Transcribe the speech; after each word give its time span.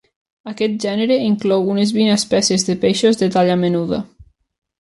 Aquest 0.51 0.79
gènere 0.85 1.17
inclou 1.25 1.69
unes 1.75 1.93
vint 1.99 2.09
espècies 2.15 2.65
de 2.71 2.77
peixos 2.87 3.21
de 3.23 3.29
talla 3.37 3.59
menuda. 3.67 4.01